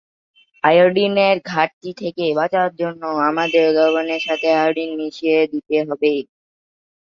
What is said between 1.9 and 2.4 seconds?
থেকে